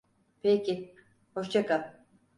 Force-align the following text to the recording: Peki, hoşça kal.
Peki, 0.43 0.95
hoşça 1.35 1.65
kal. 1.65 1.93